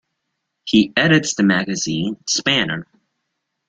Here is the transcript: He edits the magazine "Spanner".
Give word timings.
He 0.65 0.93
edits 0.97 1.35
the 1.35 1.43
magazine 1.43 2.17
"Spanner". 2.27 2.87